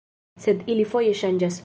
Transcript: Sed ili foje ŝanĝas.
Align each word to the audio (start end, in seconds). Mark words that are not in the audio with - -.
Sed 0.45 0.63
ili 0.75 0.87
foje 0.95 1.13
ŝanĝas. 1.23 1.59